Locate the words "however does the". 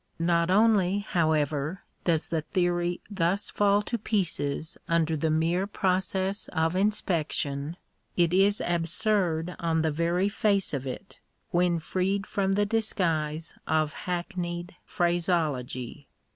1.01-2.41